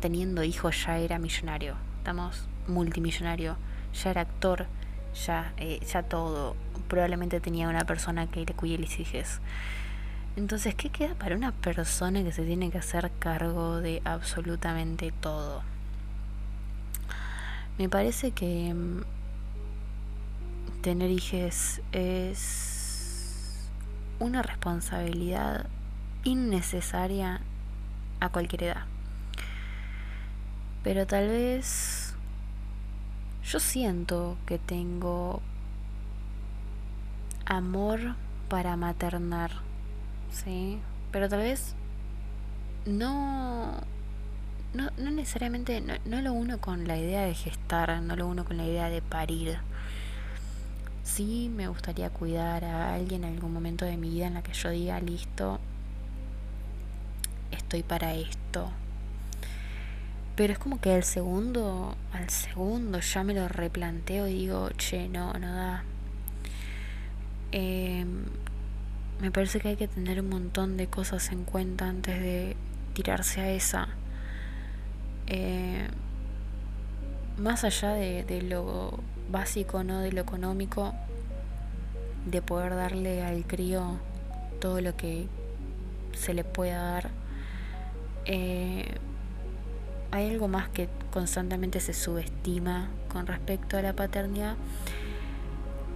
teniendo 0.00 0.42
hijos 0.42 0.84
ya 0.84 0.98
era 0.98 1.18
millonario. 1.18 1.76
Estamos 1.98 2.48
multimillonario, 2.66 3.56
ya 3.92 4.10
era 4.10 4.22
actor, 4.22 4.66
ya, 5.26 5.52
eh, 5.56 5.80
ya 5.86 6.02
todo. 6.02 6.56
Probablemente 6.88 7.40
tenía 7.40 7.68
una 7.68 7.84
persona 7.84 8.26
que 8.26 8.44
le 8.44 8.54
cuide 8.54 8.78
los 8.78 8.98
hijos. 8.98 9.40
Entonces, 10.36 10.74
¿qué 10.74 10.90
queda 10.90 11.14
para 11.14 11.36
una 11.36 11.52
persona 11.52 12.22
que 12.22 12.32
se 12.32 12.44
tiene 12.44 12.70
que 12.70 12.78
hacer 12.78 13.10
cargo 13.18 13.80
de 13.80 14.00
absolutamente 14.04 15.12
todo? 15.20 15.62
Me 17.78 17.88
parece 17.88 18.30
que 18.32 18.72
mm, 18.74 19.02
tener 20.82 21.10
hijos 21.10 21.80
es 21.92 23.68
una 24.18 24.42
responsabilidad 24.42 25.66
innecesaria 26.24 27.40
a 28.20 28.28
cualquier 28.28 28.64
edad. 28.64 28.84
Pero 30.82 31.06
tal 31.06 31.28
vez 31.28 32.14
yo 33.44 33.60
siento 33.60 34.36
que 34.46 34.58
tengo 34.58 35.42
amor 37.44 38.14
para 38.48 38.76
maternar 38.76 39.50
sí, 40.30 40.78
pero 41.10 41.28
tal 41.28 41.40
vez 41.40 41.74
no, 42.86 43.72
no, 44.74 44.90
no 44.96 45.10
necesariamente, 45.10 45.80
no, 45.80 46.22
lo 46.22 46.32
uno 46.32 46.60
con 46.60 46.86
la 46.86 46.96
idea 46.96 47.22
de 47.22 47.34
gestar, 47.34 48.00
no 48.02 48.16
lo 48.16 48.26
uno 48.26 48.44
con 48.44 48.56
la 48.56 48.64
idea 48.64 48.88
de 48.88 49.02
parir. 49.02 49.58
Sí 51.02 51.50
me 51.54 51.68
gustaría 51.68 52.10
cuidar 52.10 52.64
a 52.64 52.94
alguien 52.94 53.24
en 53.24 53.34
algún 53.34 53.52
momento 53.52 53.84
de 53.84 53.96
mi 53.96 54.10
vida 54.10 54.26
en 54.26 54.34
la 54.34 54.42
que 54.42 54.52
yo 54.52 54.70
diga, 54.70 55.00
listo, 55.00 55.58
estoy 57.50 57.82
para 57.82 58.14
esto. 58.14 58.70
Pero 60.40 60.54
es 60.54 60.58
como 60.58 60.80
que 60.80 60.94
al 60.94 61.04
segundo, 61.04 61.94
al 62.14 62.30
segundo 62.30 63.00
ya 63.00 63.22
me 63.24 63.34
lo 63.34 63.46
replanteo 63.46 64.26
y 64.26 64.32
digo, 64.32 64.70
che, 64.78 65.06
no, 65.06 65.34
no 65.34 65.54
da. 65.54 65.84
Eh, 67.52 68.06
me 69.20 69.30
parece 69.30 69.60
que 69.60 69.68
hay 69.68 69.76
que 69.76 69.86
tener 69.86 70.18
un 70.18 70.30
montón 70.30 70.78
de 70.78 70.86
cosas 70.86 71.30
en 71.30 71.44
cuenta 71.44 71.90
antes 71.90 72.18
de 72.18 72.56
tirarse 72.94 73.42
a 73.42 73.50
esa. 73.50 73.88
Eh, 75.26 75.86
más 77.36 77.64
allá 77.64 77.90
de, 77.90 78.40
lo 78.40 78.98
básico, 79.30 79.84
¿no? 79.84 80.00
De 80.00 80.10
lo 80.10 80.22
económico, 80.22 80.94
de 82.24 82.40
poder 82.40 82.76
darle 82.76 83.22
al 83.22 83.44
crío 83.44 83.98
todo 84.58 84.80
lo 84.80 84.96
que 84.96 85.26
se 86.14 86.32
le 86.32 86.44
pueda 86.44 86.82
dar. 86.82 87.10
Eh, 88.24 88.94
hay 90.12 90.30
algo 90.30 90.48
más 90.48 90.68
que 90.68 90.88
constantemente 91.12 91.80
se 91.80 91.92
subestima 91.92 92.88
con 93.12 93.26
respecto 93.26 93.76
a 93.76 93.82
la 93.82 93.92
paternidad 93.92 94.56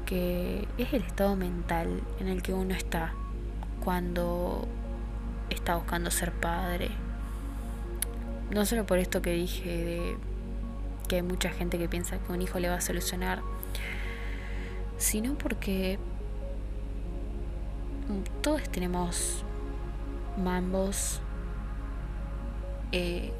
que 0.07 0.69
es 0.79 0.93
el 0.93 1.03
estado 1.03 1.37
mental 1.37 2.01
en 2.21 2.29
el 2.29 2.43
que 2.43 2.53
uno 2.53 2.75
está 2.75 3.13
cuando 3.83 4.67
está 5.51 5.77
buscando 5.77 6.11
ser 6.11 6.33
padre. 6.33 6.91
No 8.51 8.67
solo 8.67 8.85
por 8.87 8.99
esto 8.99 9.23
que 9.23 9.33
dije 9.33 9.69
de 9.69 10.17
que 11.09 11.17
hay 11.17 11.23
mucha 11.23 11.51
gente 11.51 11.79
que 11.79 11.89
piensa 11.89 12.19
que 12.19 12.33
un 12.33 12.43
hijo 12.43 12.59
le 12.59 12.69
va 12.69 12.77
a 12.77 12.81
solucionar, 12.81 13.43
sino 14.99 15.35
porque 15.35 15.99
todos 18.43 18.63
tenemos 18.69 19.45
mambos 20.37 21.21
eh, 22.93 23.33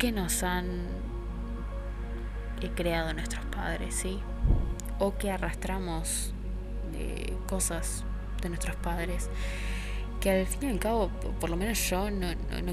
que 0.00 0.12
nos 0.12 0.42
han 0.42 0.88
creado 2.74 3.12
nuestros 3.12 3.44
padres, 3.44 3.94
¿sí? 3.94 4.18
O 4.98 5.18
que 5.18 5.30
arrastramos 5.30 6.32
cosas 7.46 8.04
de 8.40 8.48
nuestros 8.48 8.76
padres 8.76 9.28
que 10.20 10.30
al 10.30 10.46
fin 10.46 10.68
y 10.68 10.72
al 10.72 10.78
cabo, 10.78 11.08
por 11.38 11.50
lo 11.50 11.56
menos 11.56 11.78
yo 11.90 12.10
no, 12.10 12.28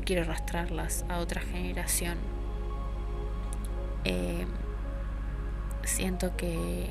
quiero 0.06 0.22
arrastrarlas 0.22 1.04
a 1.10 1.20
otra 1.20 1.42
generación. 1.42 2.18
Eh, 4.06 4.46
siento 5.84 6.36
que 6.38 6.90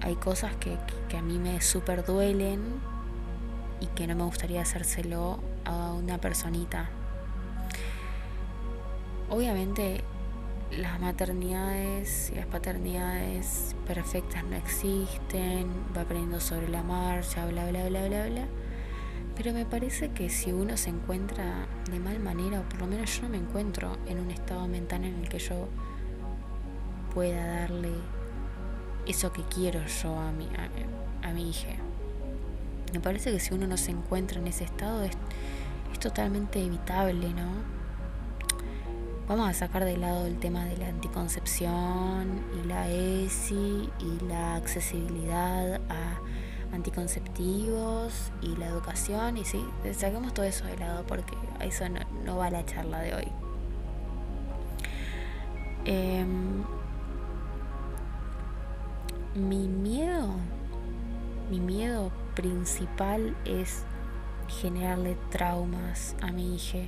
hay 0.00 0.16
cosas 0.16 0.56
que, 0.56 0.76
que 1.08 1.16
a 1.16 1.22
mí 1.22 1.38
me 1.38 1.60
super 1.60 2.04
duelen 2.04 2.60
y 3.80 3.86
que 3.86 4.08
no 4.08 4.16
me 4.16 4.24
gustaría 4.24 4.62
hacérselo 4.62 5.38
a 5.64 5.92
una 5.92 6.18
personita. 6.18 6.90
Obviamente 9.32 10.04
las 10.76 11.00
maternidades 11.00 12.30
y 12.30 12.34
las 12.34 12.44
paternidades 12.44 13.74
perfectas 13.86 14.44
no 14.44 14.56
existen, 14.56 15.70
va 15.96 16.02
aprendiendo 16.02 16.38
sobre 16.38 16.68
la 16.68 16.82
marcha, 16.82 17.46
bla, 17.46 17.66
bla, 17.70 17.88
bla, 17.88 18.08
bla, 18.08 18.26
bla. 18.26 18.46
Pero 19.34 19.54
me 19.54 19.64
parece 19.64 20.10
que 20.10 20.28
si 20.28 20.52
uno 20.52 20.76
se 20.76 20.90
encuentra 20.90 21.66
de 21.90 21.98
mal 21.98 22.20
manera, 22.20 22.60
o 22.60 22.64
por 22.64 22.80
lo 22.80 22.86
menos 22.86 23.16
yo 23.16 23.22
no 23.22 23.30
me 23.30 23.38
encuentro 23.38 23.96
en 24.06 24.20
un 24.20 24.30
estado 24.30 24.68
mental 24.68 25.02
en 25.02 25.14
el 25.20 25.28
que 25.30 25.38
yo 25.38 25.66
pueda 27.14 27.60
darle 27.60 27.92
eso 29.06 29.32
que 29.32 29.44
quiero 29.44 29.80
yo 30.02 30.14
a 30.14 30.30
mi, 30.30 30.46
a, 31.22 31.32
mi 31.32 31.48
hija. 31.48 31.76
Me 32.92 33.00
parece 33.00 33.32
que 33.32 33.40
si 33.40 33.54
uno 33.54 33.66
no 33.66 33.78
se 33.78 33.92
encuentra 33.92 34.38
en 34.38 34.46
ese 34.46 34.64
estado 34.64 35.02
es, 35.04 35.12
es 35.90 35.98
totalmente 35.98 36.62
evitable, 36.62 37.32
¿no? 37.32 37.81
Vamos 39.32 39.48
a 39.48 39.54
sacar 39.54 39.86
de 39.86 39.96
lado 39.96 40.26
el 40.26 40.38
tema 40.38 40.66
de 40.66 40.76
la 40.76 40.88
anticoncepción 40.88 42.44
y 42.62 42.68
la 42.68 42.90
ESI 42.90 43.88
y 43.98 44.24
la 44.28 44.56
accesibilidad 44.56 45.80
a 45.88 46.20
anticonceptivos 46.74 48.30
y 48.42 48.54
la 48.56 48.66
educación 48.66 49.38
y 49.38 49.46
sí, 49.46 49.64
saquemos 49.94 50.34
todo 50.34 50.44
eso 50.44 50.66
de 50.66 50.76
lado 50.76 51.06
porque 51.06 51.34
eso 51.60 51.84
no, 52.26 52.36
va 52.36 52.48
a 52.48 52.50
la 52.50 52.66
charla 52.66 52.98
de 53.00 53.14
hoy. 53.14 53.28
Em, 55.86 56.62
mi 59.34 59.66
miedo, 59.66 60.28
mi 61.50 61.58
miedo 61.58 62.12
principal 62.34 63.34
es 63.46 63.84
generarle 64.60 65.16
traumas 65.30 66.16
a 66.20 66.32
mi 66.32 66.54
hija 66.54 66.80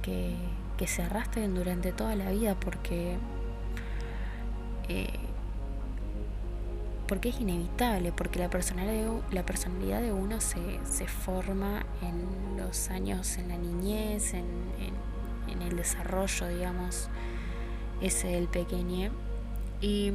que 0.00 0.38
que 0.76 0.86
se 0.86 1.02
arrastren 1.02 1.54
durante 1.54 1.92
toda 1.92 2.14
la 2.14 2.30
vida 2.30 2.54
porque 2.58 3.16
eh, 4.88 5.08
porque 7.06 7.28
es 7.28 7.40
inevitable, 7.40 8.12
porque 8.12 8.38
la 8.38 8.50
personalidad 8.50 10.02
de, 10.02 10.12
uno 10.12 10.40
se, 10.40 10.60
se 10.84 11.06
forma 11.06 11.86
en 12.02 12.56
los 12.56 12.90
años, 12.90 13.38
en 13.38 13.48
la 13.48 13.56
niñez, 13.56 14.34
en, 14.34 14.44
en, 15.48 15.62
el 15.62 15.76
desarrollo, 15.76 16.48
digamos, 16.48 17.08
ese 18.00 18.28
del 18.28 18.48
pequeño. 18.48 19.12
Y 19.80 20.10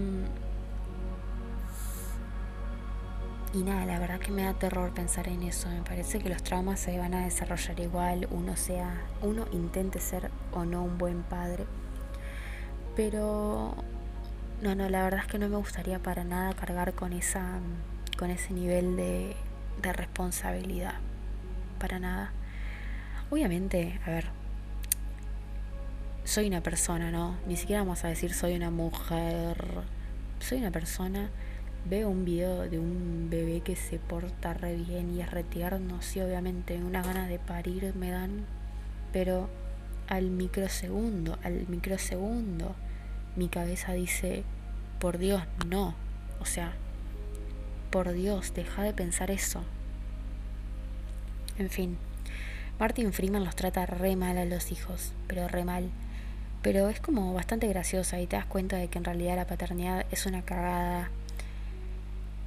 Y 3.53 3.63
nada, 3.63 3.85
la 3.85 3.99
verdad 3.99 4.19
que 4.19 4.31
me 4.31 4.43
da 4.43 4.53
terror 4.53 4.93
pensar 4.93 5.27
en 5.27 5.43
eso. 5.43 5.67
Me 5.69 5.81
parece 5.81 6.19
que 6.19 6.29
los 6.29 6.41
traumas 6.41 6.79
se 6.79 6.97
van 6.97 7.13
a 7.13 7.25
desarrollar 7.25 7.79
igual, 7.81 8.27
uno 8.31 8.55
sea, 8.55 9.01
uno 9.21 9.45
intente 9.51 9.99
ser 9.99 10.31
o 10.53 10.63
no 10.63 10.83
un 10.83 10.97
buen 10.97 11.23
padre. 11.23 11.65
Pero 12.95 13.75
no, 14.61 14.75
no, 14.75 14.87
la 14.87 15.03
verdad 15.03 15.21
es 15.25 15.27
que 15.27 15.37
no 15.37 15.49
me 15.49 15.57
gustaría 15.57 15.99
para 15.99 16.23
nada 16.23 16.53
cargar 16.53 16.93
con 16.93 17.11
esa 17.11 17.59
con 18.17 18.29
ese 18.29 18.53
nivel 18.53 18.95
de, 18.95 19.35
de 19.81 19.93
responsabilidad. 19.93 20.93
Para 21.77 21.99
nada. 21.99 22.31
Obviamente, 23.31 23.99
a 24.05 24.11
ver, 24.11 24.25
soy 26.23 26.47
una 26.47 26.61
persona, 26.61 27.11
¿no? 27.11 27.35
Ni 27.47 27.57
siquiera 27.57 27.81
vamos 27.81 28.05
a 28.05 28.07
decir 28.07 28.33
soy 28.33 28.55
una 28.55 28.71
mujer. 28.71 29.57
Soy 30.39 30.59
una 30.59 30.71
persona 30.71 31.29
veo 31.85 32.09
un 32.09 32.25
video 32.25 32.69
de 32.69 32.79
un 32.79 33.27
bebé 33.29 33.61
que 33.61 33.75
se 33.75 33.99
porta 33.99 34.53
re 34.53 34.75
bien 34.75 35.15
y 35.15 35.21
es 35.21 35.31
re 35.31 35.43
tierno, 35.43 36.01
sí, 36.01 36.21
obviamente, 36.21 36.77
una 36.77 37.01
ganas 37.01 37.29
de 37.29 37.39
parir 37.39 37.93
me 37.95 38.11
dan, 38.11 38.45
pero 39.11 39.49
al 40.07 40.29
microsegundo, 40.29 41.37
al 41.43 41.67
microsegundo, 41.67 42.75
mi 43.35 43.49
cabeza 43.49 43.93
dice, 43.93 44.43
por 44.99 45.17
Dios, 45.17 45.41
no, 45.67 45.95
o 46.39 46.45
sea, 46.45 46.73
por 47.89 48.11
Dios, 48.13 48.53
deja 48.53 48.83
de 48.83 48.93
pensar 48.93 49.31
eso. 49.31 49.63
En 51.57 51.69
fin, 51.69 51.97
Martin 52.79 53.13
Freeman 53.13 53.43
los 53.43 53.55
trata 53.55 53.85
re 53.85 54.15
mal 54.15 54.37
a 54.37 54.45
los 54.45 54.71
hijos, 54.71 55.13
pero 55.27 55.47
re 55.47 55.63
mal. 55.63 55.89
Pero 56.61 56.89
es 56.89 56.99
como 56.99 57.33
bastante 57.33 57.67
graciosa 57.67 58.19
y 58.19 58.27
te 58.27 58.35
das 58.35 58.45
cuenta 58.45 58.77
de 58.77 58.87
que 58.87 58.97
en 58.97 59.03
realidad 59.03 59.35
la 59.35 59.47
paternidad 59.47 60.05
es 60.11 60.25
una 60.25 60.41
cagada 60.41 61.09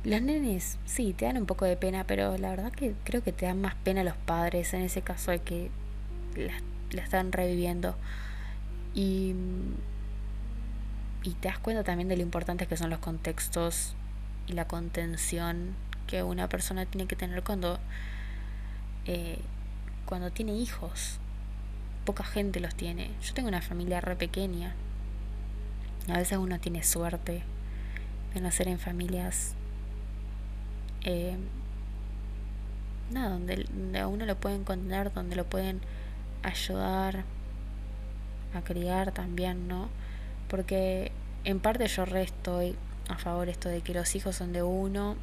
los 0.05 0.21
nenes, 0.21 0.79
sí, 0.85 1.14
te 1.14 1.25
dan 1.25 1.38
un 1.38 1.47
poco 1.47 1.64
de 1.64 1.79
pena, 1.79 2.05
pero 2.05 2.37
la 2.37 2.51
verdad 2.51 2.71
que 2.71 2.95
creo 3.05 3.23
que 3.23 3.33
te 3.33 3.47
dan 3.47 3.61
más 3.61 3.75
pena 3.75 4.05
los 4.05 4.17
padres 4.17 4.75
en 4.75 4.83
ese 4.83 5.01
caso 5.01 5.31
de 5.31 5.38
que 5.40 5.71
la, 6.37 6.61
están 7.03 7.33
reviviendo. 7.33 7.97
Y, 8.95 9.35
y 11.23 11.31
te 11.40 11.49
das 11.49 11.59
cuenta 11.59 11.85
también 11.85 12.09
de 12.09 12.17
lo 12.17 12.23
importantes 12.23 12.69
que 12.69 12.77
son 12.77 12.90
los 12.90 12.99
contextos 12.99 13.95
y 14.47 14.53
la 14.53 14.69
contención 14.69 15.75
que 16.07 16.23
una 16.23 16.51
persona 16.51 16.85
tiene 16.85 17.07
que 17.07 17.17
tener 17.17 17.43
cuando, 17.43 17.79
eh, 19.07 19.38
cuando 20.05 20.31
tiene 20.31 20.55
hijos. 20.55 21.19
Poca 22.05 22.25
gente 22.25 22.61
los 22.61 22.75
tiene. 22.75 23.11
Yo 23.23 23.33
tengo 23.33 23.49
una 23.49 23.62
familia 23.62 24.03
re 24.03 24.17
pequeña. 24.17 24.75
A 26.09 26.19
veces 26.19 26.37
uno 26.37 26.61
tiene 26.61 26.83
suerte 26.83 27.43
de 28.35 28.40
nacer 28.43 28.69
en 28.69 28.79
familias 28.79 29.55
eh, 31.05 31.37
nada, 33.11 33.31
donde, 33.31 33.67
a 33.99 34.07
uno 34.07 34.27
lo 34.27 34.37
pueden 34.37 34.64
contener, 34.64 35.12
donde 35.12 35.37
lo 35.37 35.45
pueden 35.45 35.81
ayudar 36.43 37.25
a 38.55 38.61
criar 38.62 39.12
también, 39.12 39.69
¿no? 39.69 39.88
Porque 40.49 41.12
en 41.45 41.61
parte 41.61 41.87
yo 41.87 42.05
re 42.05 42.23
estoy 42.23 42.77
a 43.09 43.19
favor 43.19 43.49
esto 43.49 43.69
de 43.69 43.83
que 43.83 43.95
los 43.95 44.14
hijos 44.14 44.37
son 44.37 44.53
de 44.53 44.62
uno, 44.62 45.17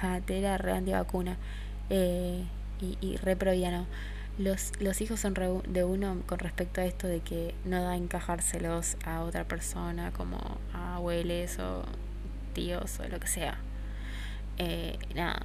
a 0.00 0.20
tela 0.20 0.58
re 0.58 0.72
antivacuna 0.72 1.36
eh, 1.90 2.44
y, 2.80 2.96
y 3.00 3.16
re 3.16 3.36
Los, 4.38 4.72
los 4.80 5.00
hijos 5.00 5.20
son 5.20 5.34
de 5.34 5.84
uno 5.84 6.22
con 6.26 6.38
respecto 6.38 6.80
a 6.80 6.84
esto 6.84 7.06
de 7.06 7.20
que 7.20 7.54
no 7.64 7.82
da 7.82 7.96
encajárselos 7.96 8.96
a 9.04 9.22
otra 9.22 9.44
persona 9.44 10.12
como 10.12 10.38
a 10.72 10.96
abuelos 10.96 11.58
o 11.58 11.84
tíos 12.54 13.00
o 13.00 13.08
lo 13.08 13.18
que 13.20 13.26
sea 13.26 13.58
eh, 14.58 14.98
nada, 15.14 15.42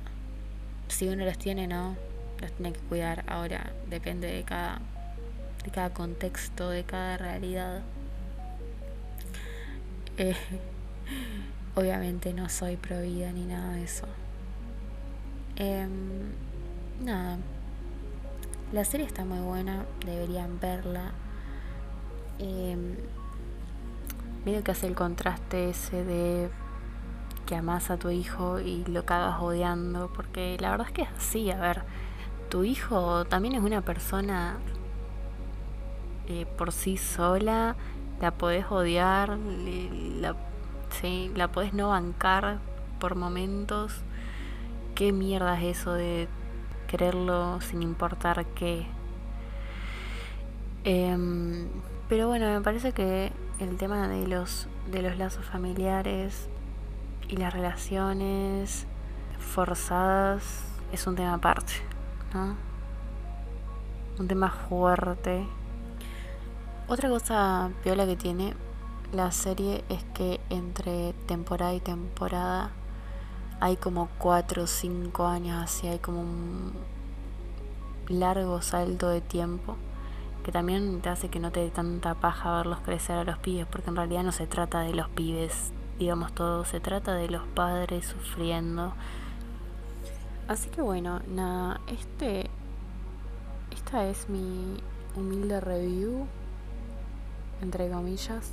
si 0.88 1.08
uno 1.08 1.26
los 1.26 1.38
tiene, 1.38 1.67
no, 1.67 1.95
los 2.41 2.52
tiene 2.54 2.73
que 2.73 2.80
cuidar. 2.82 3.23
Ahora 3.28 3.71
depende 3.89 4.28
de 4.28 4.43
cada, 4.43 4.80
de 5.63 5.71
cada 5.71 5.91
contexto, 5.91 6.69
de 6.69 6.84
cada 6.84 7.17
realidad. 7.17 7.82
Eh, 10.17 10.36
obviamente 11.76 12.34
no 12.34 12.49
soy 12.49 12.78
prohibida 12.78 13.32
ni 13.32 13.45
nada 13.45 13.73
de 13.73 13.84
eso. 13.84 14.08
Em, 15.56 16.32
nada, 17.02 17.38
la 18.71 18.84
serie 18.86 19.06
está 19.06 19.23
muy 19.26 19.39
buena, 19.39 19.86
deberían 20.06 20.60
verla. 20.60 21.12
Eh, 22.39 22.97
que 24.45 24.71
hace 24.71 24.88
el 24.88 24.95
contraste 24.95 25.69
ese 25.69 26.04
de 26.04 26.49
que 27.45 27.56
amas 27.56 27.89
a 27.89 27.97
tu 27.97 28.10
hijo 28.10 28.60
y 28.60 28.86
lo 28.86 29.06
cagas 29.06 29.41
odiando, 29.41 30.12
porque 30.13 30.58
la 30.60 30.71
verdad 30.71 30.88
es 30.88 30.93
que 30.93 31.01
es 31.03 31.10
así, 31.17 31.51
a 31.51 31.60
ver, 31.60 31.84
tu 32.49 32.63
hijo 32.63 33.25
también 33.25 33.56
es 33.56 33.62
una 33.62 33.82
persona 33.82 34.58
eh, 36.27 36.45
por 36.58 36.71
sí 36.71 36.97
sola, 36.97 37.75
la 38.21 38.32
podés 38.32 38.65
odiar, 38.69 39.38
la, 39.38 40.36
sí, 40.89 41.32
la 41.36 41.49
podés 41.49 41.73
no 41.73 41.89
bancar 41.89 42.60
por 42.99 43.15
momentos 43.15 44.01
qué 44.95 45.12
mierda 45.12 45.60
es 45.60 45.79
eso 45.79 45.93
de 45.93 46.27
quererlo 46.88 47.60
sin 47.62 47.82
importar 47.82 48.45
qué. 48.56 48.86
Em, 50.86 51.67
pero 52.08 52.27
bueno, 52.27 52.45
me 52.47 52.62
parece 52.62 52.91
que 52.91 53.32
el 53.60 53.77
tema 53.77 54.08
de 54.08 54.27
los, 54.27 54.67
de 54.91 55.01
los 55.01 55.17
lazos 55.17 55.45
familiares 55.45 56.47
y 57.34 57.38
las 57.38 57.52
relaciones 57.52 58.86
forzadas 59.39 60.43
es 60.91 61.08
un 61.08 61.15
tema 61.15 61.34
aparte, 61.34 61.74
¿no? 62.32 62.56
Un 64.19 64.28
tema 64.28 64.52
fuerte. 64.52 65.43
Otra 66.88 67.10
cosa 67.10 67.72
piola 67.82 68.06
que 68.06 68.15
tiene 68.15 68.54
la 69.12 69.32
serie 69.32 69.84
es 69.89 70.04
que 70.13 70.41
entre 70.52 71.13
temporada 71.26 71.74
y 71.74 71.80
temporada 71.80 72.69
hay 73.60 73.78
como 73.78 74.10
4 74.19 74.62
o 74.62 74.67
5 74.67 75.26
años 75.26 75.60
así, 75.60 75.88
hay 75.88 75.98
como 75.98 76.22
un 76.22 76.74
largo 78.10 78.62
salto 78.62 79.10
de 79.10 79.22
tiempo 79.22 79.76
que 80.43 80.52
también 80.52 81.02
te 81.02 81.10
hace 81.10 81.30
que 81.30 81.39
no 81.39 81.52
te 81.52 81.62
dé 81.62 81.72
tanta 81.72 82.13
paja 82.13 82.58
verlos 82.58 82.82
crecer 82.82 83.17
a 83.17 83.24
los 83.24 83.39
pibes, 83.39 83.65
porque 83.65 83.89
en 83.89 83.96
realidad 83.96 84.22
no 84.22 84.32
se 84.32 84.46
trata 84.46 84.82
de 84.82 84.93
los 84.93 85.10
pibes, 85.10 85.72
digamos 85.99 86.34
todo, 86.34 86.65
se 86.65 86.79
trata 86.79 87.13
de 87.15 87.29
los 87.29 87.43
padres 87.47 88.06
sufriendo. 88.06 88.93
Así 90.47 90.69
que 90.69 90.82
bueno, 90.82 91.21
nada, 91.27 91.79
este 91.88 92.49
esta 93.71 94.08
es 94.08 94.29
mi 94.29 94.77
humilde 95.15 95.60
review 95.60 96.27
entre 97.62 97.89
comillas 97.89 98.51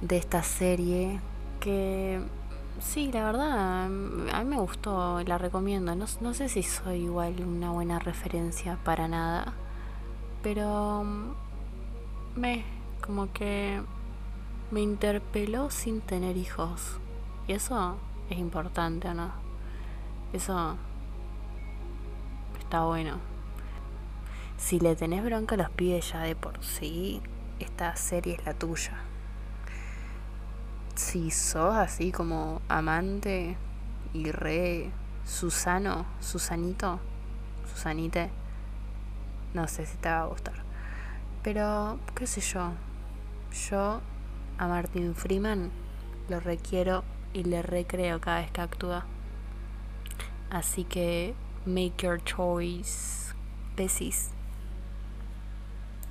de 0.00 0.16
esta 0.16 0.42
serie 0.42 1.20
que 1.60 2.22
sí, 2.80 3.12
la 3.12 3.24
verdad, 3.24 3.84
a 3.84 3.88
mí 3.88 4.44
me 4.44 4.58
gustó, 4.58 5.20
la 5.24 5.38
recomiendo. 5.38 5.94
No, 5.94 6.06
no 6.20 6.34
sé 6.34 6.48
si 6.48 6.62
soy 6.62 7.04
igual 7.04 7.42
una 7.44 7.70
buena 7.72 7.98
referencia 7.98 8.78
para 8.84 9.08
nada 9.08 9.54
pero 10.42 11.04
me 12.36 12.64
como 13.04 13.32
que 13.32 13.82
me 14.70 14.80
interpeló 14.80 15.70
sin 15.70 16.00
tener 16.00 16.36
hijos. 16.36 16.98
Y 17.46 17.52
eso 17.52 17.96
es 18.30 18.38
importante, 18.38 19.12
¿no? 19.14 19.32
Eso 20.32 20.76
está 22.58 22.84
bueno. 22.84 23.18
Si 24.56 24.80
le 24.80 24.96
tenés 24.96 25.24
bronca 25.24 25.54
a 25.54 25.58
los 25.58 25.70
pibes 25.70 26.12
ya 26.12 26.20
de 26.20 26.34
por 26.36 26.62
sí, 26.62 27.22
esta 27.58 27.96
serie 27.96 28.34
es 28.34 28.44
la 28.44 28.54
tuya. 28.54 28.98
Si 30.94 31.30
sos 31.30 31.74
así 31.76 32.12
como 32.12 32.60
amante 32.68 33.56
y 34.12 34.30
re 34.32 34.90
Susano, 35.24 36.06
Susanito, 36.20 36.98
Susanite 37.72 38.30
no 39.54 39.66
sé 39.68 39.86
si 39.86 39.96
te 39.96 40.08
va 40.08 40.22
a 40.22 40.26
gustar. 40.26 40.54
Pero, 41.42 41.98
qué 42.14 42.26
sé 42.26 42.40
yo, 42.40 42.72
yo 43.70 44.00
a 44.58 44.66
Martin 44.66 45.14
Freeman 45.14 45.70
lo 46.28 46.40
requiero 46.40 47.04
y 47.32 47.44
le 47.44 47.62
recreo 47.62 48.20
cada 48.20 48.40
vez 48.40 48.50
que 48.50 48.60
actúa. 48.60 49.06
Así 50.50 50.84
que, 50.84 51.34
make 51.64 51.94
your 52.02 52.22
choice. 52.22 53.34
Besis. 53.76 54.30